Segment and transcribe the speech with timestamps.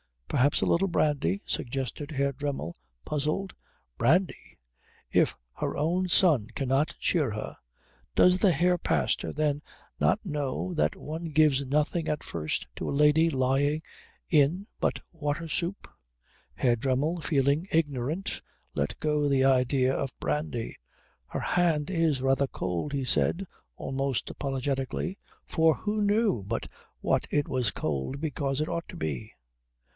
[0.27, 2.73] "Perhaps a little brandy?" suggested Herr Dremmel,
[3.05, 3.53] puzzled.
[3.97, 4.57] "Brandy!
[5.11, 7.57] If her own son cannot cheer her
[8.15, 9.61] Does the Herr Pastor then
[9.99, 13.83] not know that one gives nothing at first to a lady lying
[14.29, 15.87] in but water soup?"
[16.55, 18.41] Herr Dremmel, feeling ignorant,
[18.73, 20.77] let go the idea of brandy.
[21.27, 23.45] "Her hand is rather cold," he said,
[23.75, 26.67] almost apologetically, for who knew but
[27.01, 29.33] what it was cold because it ought to be?